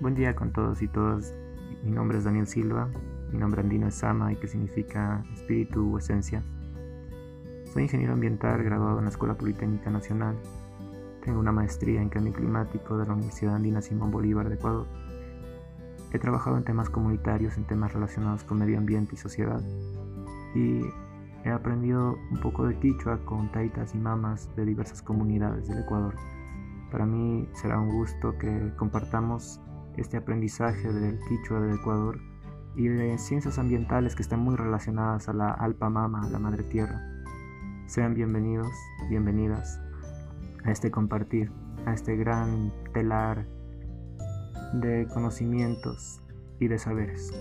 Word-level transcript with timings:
Buen 0.00 0.14
día 0.14 0.36
con 0.36 0.52
todos 0.52 0.80
y 0.80 0.86
todas. 0.86 1.34
Mi 1.82 1.90
nombre 1.90 2.18
es 2.18 2.24
Daniel 2.24 2.46
Silva, 2.46 2.88
mi 3.32 3.38
nombre 3.38 3.62
andino 3.62 3.88
es 3.88 3.96
Sama 3.96 4.32
y 4.32 4.36
que 4.36 4.46
significa 4.46 5.24
espíritu 5.34 5.92
o 5.92 5.98
esencia. 5.98 6.44
Soy 7.64 7.82
ingeniero 7.82 8.12
ambiental 8.12 8.62
graduado 8.62 8.98
en 8.98 9.06
la 9.06 9.10
Escuela 9.10 9.36
Politécnica 9.36 9.90
Nacional. 9.90 10.36
Tengo 11.24 11.40
una 11.40 11.50
maestría 11.50 12.00
en 12.00 12.10
cambio 12.10 12.32
climático 12.32 12.96
de 12.96 13.06
la 13.06 13.14
Universidad 13.14 13.56
Andina 13.56 13.82
Simón 13.82 14.12
Bolívar 14.12 14.48
de 14.48 14.54
Ecuador. 14.54 14.86
He 16.12 16.20
trabajado 16.20 16.56
en 16.56 16.62
temas 16.62 16.90
comunitarios, 16.90 17.56
en 17.56 17.64
temas 17.64 17.92
relacionados 17.92 18.44
con 18.44 18.58
medio 18.58 18.78
ambiente 18.78 19.16
y 19.16 19.18
sociedad. 19.18 19.60
Y 20.54 20.80
he 21.44 21.50
aprendido 21.50 22.16
un 22.30 22.38
poco 22.38 22.66
de 22.66 22.78
quichua 22.78 23.18
con 23.24 23.50
taitas 23.50 23.96
y 23.96 23.98
mamas 23.98 24.48
de 24.54 24.64
diversas 24.64 25.02
comunidades 25.02 25.66
del 25.66 25.80
Ecuador. 25.80 26.14
Para 26.92 27.04
mí 27.04 27.48
será 27.54 27.80
un 27.80 27.90
gusto 27.90 28.38
que 28.38 28.72
compartamos 28.76 29.60
este 30.00 30.16
aprendizaje 30.16 30.92
del 30.92 31.18
quichua 31.28 31.60
del 31.60 31.76
Ecuador 31.76 32.20
y 32.76 32.88
de 32.88 33.18
ciencias 33.18 33.58
ambientales 33.58 34.14
que 34.14 34.22
están 34.22 34.40
muy 34.40 34.56
relacionadas 34.56 35.28
a 35.28 35.32
la 35.32 35.50
Alpa 35.50 35.90
Mama, 35.90 36.28
la 36.30 36.38
Madre 36.38 36.62
Tierra. 36.64 37.00
Sean 37.86 38.14
bienvenidos, 38.14 38.72
bienvenidas 39.08 39.80
a 40.64 40.70
este 40.70 40.90
compartir, 40.90 41.50
a 41.86 41.94
este 41.94 42.16
gran 42.16 42.72
telar 42.92 43.46
de 44.74 45.08
conocimientos 45.12 46.20
y 46.60 46.68
de 46.68 46.78
saberes. 46.78 47.32